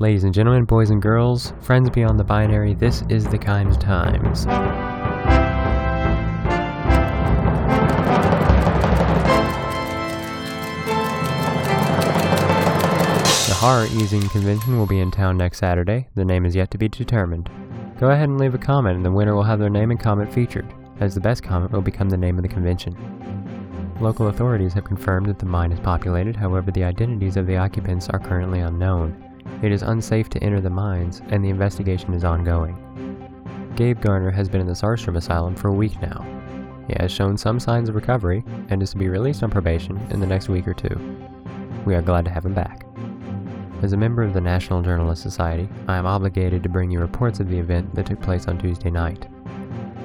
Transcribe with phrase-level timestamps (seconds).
[0.00, 4.44] Ladies and gentlemen, boys and girls, friends beyond the binary, this is the Kimes Times.
[13.46, 16.08] The horror ezine convention will be in town next Saturday.
[16.16, 17.48] The name is yet to be determined.
[18.00, 20.34] Go ahead and leave a comment, and the winner will have their name and comment
[20.34, 20.66] featured,
[20.98, 22.96] as the best comment will become the name of the convention.
[24.00, 28.08] Local authorities have confirmed that the mine is populated, however, the identities of the occupants
[28.08, 29.20] are currently unknown.
[29.62, 32.76] It is unsafe to enter the mines, and the investigation is ongoing.
[33.76, 36.24] Gabe Garner has been in the Starstrom Asylum for a week now.
[36.86, 40.20] He has shown some signs of recovery and is to be released on probation in
[40.20, 41.18] the next week or two.
[41.84, 42.86] We are glad to have him back.
[43.82, 47.40] As a member of the National Journalist Society, I am obligated to bring you reports
[47.40, 49.26] of the event that took place on Tuesday night.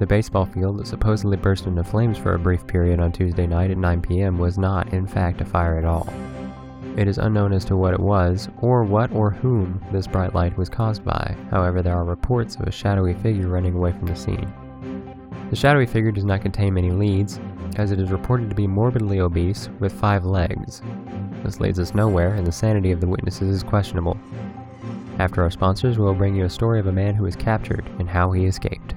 [0.00, 3.70] The baseball field that supposedly burst into flames for a brief period on Tuesday night
[3.70, 4.38] at 9 p.m.
[4.38, 6.08] was not, in fact, a fire at all.
[6.96, 10.56] It is unknown as to what it was, or what or whom this bright light
[10.58, 11.36] was caused by.
[11.50, 14.52] However, there are reports of a shadowy figure running away from the scene.
[15.50, 17.40] The shadowy figure does not contain many leads,
[17.76, 20.82] as it is reported to be morbidly obese with five legs.
[21.44, 24.18] This leads us nowhere, and the sanity of the witnesses is questionable.
[25.18, 27.88] After our sponsors, we will bring you a story of a man who was captured
[27.98, 28.94] and how he escaped.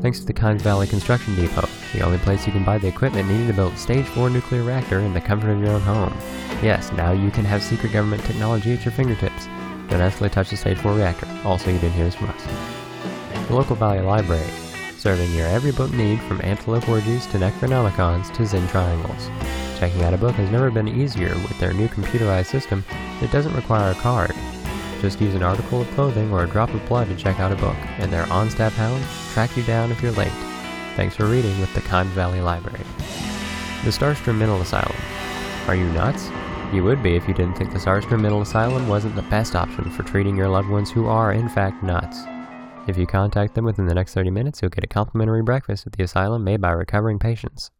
[0.00, 3.28] Thanks to the Kynes Valley Construction Depot, the only place you can buy the equipment
[3.28, 6.16] needed to build Stage 4 nuclear reactor in the comfort of your own home.
[6.62, 9.46] Yes, now you can have secret government technology at your fingertips.
[9.88, 11.28] Don't actually touch the Stage 4 reactor.
[11.44, 12.46] Also, you didn't hear this from us.
[13.48, 14.48] The local Valley Library,
[14.96, 19.28] serving your every book need from Antelope Orgies to Necronomicons to Zen Triangles.
[19.78, 22.86] Checking out a book has never been easier with their new computerized system
[23.20, 24.32] that doesn't require a card.
[25.00, 27.56] Just use an article of clothing or a drop of blood to check out a
[27.56, 30.32] book, and their on-staff hounds track you down if you're late.
[30.94, 32.84] Thanks for reading with the Kynes Valley Library.
[33.84, 34.96] The Starstrom Mental Asylum.
[35.66, 36.28] Are you nuts?
[36.74, 39.90] You would be if you didn't think the Starstrom Mental Asylum wasn't the best option
[39.90, 42.20] for treating your loved ones who are, in fact, nuts.
[42.86, 45.94] If you contact them within the next 30 minutes, you'll get a complimentary breakfast at
[45.94, 47.70] the asylum made by recovering patients.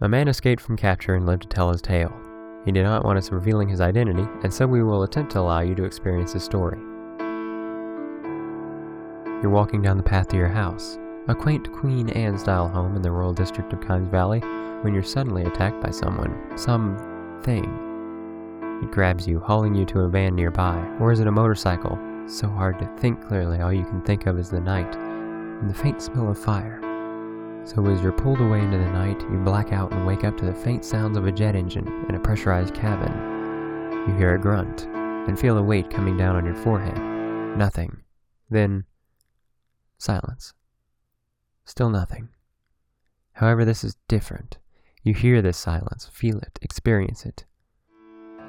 [0.00, 2.12] A man escaped from capture and lived to tell his tale.
[2.64, 5.60] He did not want us revealing his identity, and so we will attempt to allow
[5.60, 6.78] you to experience his story.
[9.42, 10.98] You're walking down the path to your house,
[11.28, 14.40] a quaint Queen Anne style home in the rural district of Kynes Valley,
[14.80, 16.96] when you're suddenly attacked by someone, some
[17.42, 17.64] thing.
[18.82, 21.98] It grabs you, hauling you to a van nearby, or is it a motorcycle?
[22.26, 25.74] So hard to think clearly, all you can think of is the night, and the
[25.74, 26.80] faint smell of fire.
[27.64, 30.44] So as you're pulled away into the night, you black out and wake up to
[30.44, 33.12] the faint sounds of a jet engine in a pressurized cabin.
[34.06, 34.86] You hear a grunt,
[35.28, 36.98] and feel a weight coming down on your forehead.
[37.56, 38.02] Nothing.
[38.50, 38.84] Then,
[39.96, 40.52] silence.
[41.64, 42.28] Still nothing.
[43.32, 44.58] However, this is different.
[45.02, 47.46] You hear this silence, feel it, experience it.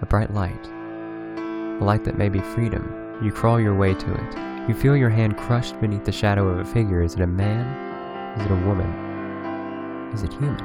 [0.00, 0.66] A bright light.
[0.68, 3.18] A light that may be freedom.
[3.22, 4.68] You crawl your way to it.
[4.68, 7.02] You feel your hand crushed beneath the shadow of a figure.
[7.02, 7.89] Is it a man?
[8.36, 10.12] Is it a woman?
[10.12, 10.58] Is it human?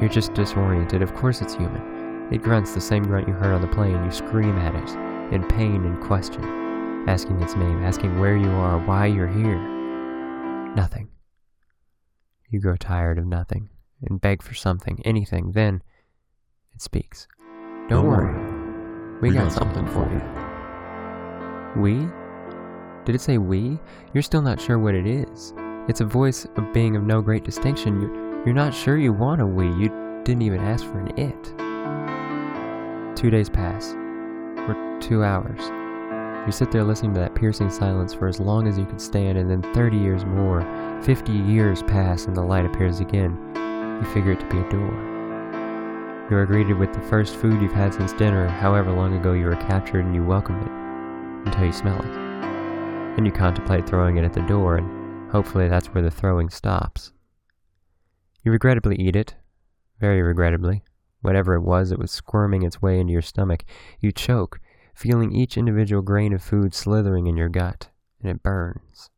[0.00, 1.02] You're just disoriented.
[1.02, 2.32] Of course it's human.
[2.32, 4.02] It grunts the same grunt you heard on the plane.
[4.04, 6.42] You scream at it, in pain and question,
[7.06, 9.58] asking its name, asking where you are, why you're here.
[10.74, 11.10] Nothing.
[12.48, 13.68] You grow tired of nothing
[14.02, 15.52] and beg for something, anything.
[15.52, 15.82] Then
[16.74, 17.28] it speaks.
[17.88, 19.20] Don't, worry.
[19.20, 21.80] We, got, something for you.
[21.80, 22.08] We?
[23.04, 23.78] Did it say we?
[24.12, 25.52] You're still not sure what it is.
[25.86, 28.00] It's a voice of being of no great distinction.
[28.00, 29.66] You're, you're not sure you want a we.
[29.66, 29.90] You
[30.24, 31.44] didn't even ask for an it.
[33.14, 33.92] Two days pass.
[34.66, 35.60] Or two hours.
[36.46, 39.36] You sit there listening to that piercing silence for as long as you could stand,
[39.36, 40.62] and then 30 years more,
[41.02, 43.38] 50 years pass, and the light appears again.
[43.54, 46.26] You figure it to be a door.
[46.30, 49.44] You are greeted with the first food you've had since dinner, however long ago you
[49.44, 52.16] were captured, and you welcome it until you smell it.
[53.18, 55.03] And you contemplate throwing it at the door, and
[55.34, 57.10] Hopefully that's where the throwing stops.
[58.44, 59.34] You regrettably eat it,
[59.98, 60.84] very regrettably.
[61.22, 63.64] Whatever it was that was squirming its way into your stomach,
[63.98, 64.60] you choke,
[64.94, 67.88] feeling each individual grain of food slithering in your gut,
[68.20, 69.10] and it burns.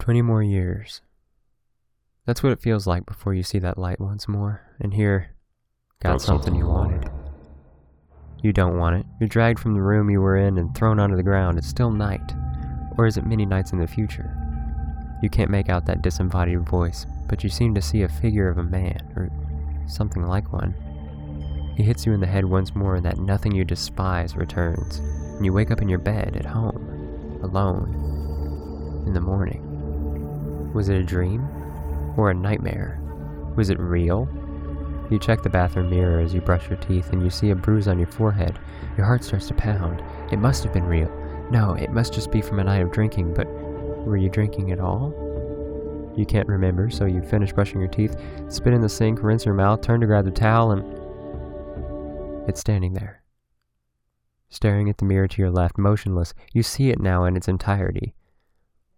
[0.00, 1.02] Twenty more years.
[2.26, 5.36] That's what it feels like before you see that light once more, and here,
[6.02, 7.08] got, got something, something you wanted.
[8.42, 9.06] You don't want it.
[9.20, 11.58] You're dragged from the room you were in and thrown onto the ground.
[11.58, 12.34] It's still night.
[12.98, 14.49] Or is it many nights in the future?
[15.22, 18.58] You can't make out that disembodied voice, but you seem to see a figure of
[18.58, 19.30] a man, or
[19.86, 20.74] something like one.
[21.76, 25.44] He hits you in the head once more, and that nothing you despise returns, and
[25.44, 30.72] you wake up in your bed at home, alone, in the morning.
[30.72, 31.46] Was it a dream?
[32.16, 33.00] Or a nightmare?
[33.56, 34.28] Was it real?
[35.10, 37.88] You check the bathroom mirror as you brush your teeth and you see a bruise
[37.88, 38.58] on your forehead.
[38.96, 40.02] Your heart starts to pound.
[40.30, 41.10] It must have been real.
[41.50, 43.48] No, it must just be from a night of drinking, but
[44.04, 45.14] were you drinking at all?
[46.16, 48.16] You can't remember, so you finish brushing your teeth,
[48.48, 52.94] spit in the sink, rinse your mouth, turn to grab the towel, and it's standing
[52.94, 53.22] there.
[54.48, 58.14] Staring at the mirror to your left, motionless, you see it now in its entirety.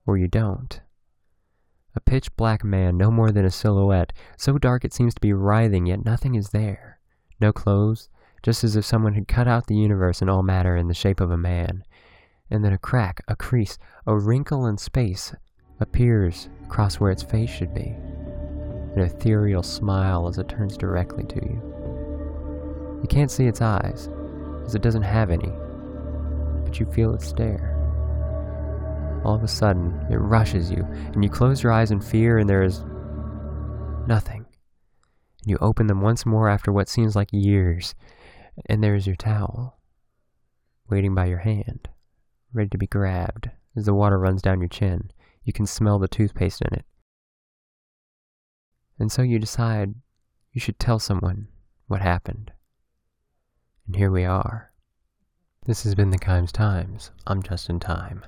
[0.06, 0.80] Or you don't.
[1.94, 5.34] A pitch black man, no more than a silhouette, so dark it seems to be
[5.34, 6.98] writhing, yet nothing is there.
[7.38, 8.08] No clothes,
[8.42, 11.20] just as if someone had cut out the universe and all matter in the shape
[11.20, 11.84] of a man.
[12.52, 15.34] And then a crack, a crease, a wrinkle in space
[15.80, 17.96] appears across where its face should be.
[18.94, 22.98] An ethereal smile as it turns directly to you.
[23.00, 24.10] You can't see its eyes,
[24.66, 25.50] as it doesn't have any,
[26.62, 27.70] but you feel its stare.
[29.24, 32.50] All of a sudden, it rushes you, and you close your eyes in fear, and
[32.50, 32.84] there is
[34.06, 34.44] nothing.
[35.40, 37.94] And you open them once more after what seems like years,
[38.66, 39.78] and there is your towel,
[40.90, 41.88] waiting by your hand,
[42.52, 45.10] ready to be grabbed as the water runs down your chin.
[45.44, 46.84] You can smell the toothpaste in it.
[48.98, 49.94] And so you decide
[50.52, 51.48] you should tell someone
[51.86, 52.52] what happened.
[53.86, 54.72] And here we are.
[55.64, 57.10] This has been the Kimes Times.
[57.26, 58.24] I'm Justin Time.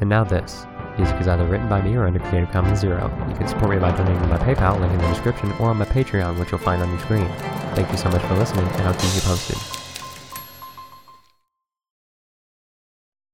[0.00, 0.66] And now this.
[0.96, 3.10] Music is either written by me or under Creative Commons Zero.
[3.28, 5.84] You can support me by donating my PayPal, link in the description, or on my
[5.84, 7.28] Patreon, which you'll find on your screen.
[7.74, 9.83] Thank you so much for listening, and I'll keep you posted.